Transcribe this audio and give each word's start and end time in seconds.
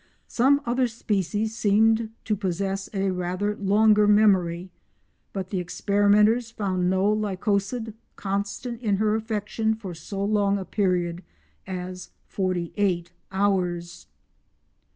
Some 0.27 0.61
other 0.65 0.87
species 0.87 1.55
seemed 1.55 2.09
to 2.25 2.35
possess 2.35 2.89
a 2.91 3.11
rather 3.11 3.55
longer 3.57 4.07
memory, 4.07 4.71
but 5.31 5.49
the 5.51 5.59
experimenters 5.59 6.49
found 6.49 6.89
no 6.89 7.05
Lycosid 7.15 7.93
constant 8.15 8.81
in 8.81 8.95
her 8.95 9.13
affection 9.13 9.75
for 9.75 9.93
so 9.93 10.25
long 10.25 10.57
a 10.57 10.65
period 10.65 11.21
as 11.67 12.09
forty 12.25 12.73
eight 12.77 13.11
hours. 13.31 14.07